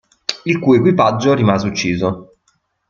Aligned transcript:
Il 0.45 0.57
cui 0.59 0.77
equipaggio 0.79 1.35
rimase 1.35 1.67
ucciso. 1.67 2.35